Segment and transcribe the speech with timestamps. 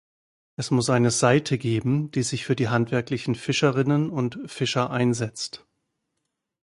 [0.55, 5.67] Es muss eine Seite geben, die sich für die handwerklichen Fischerinnen und Fischer einsetzt.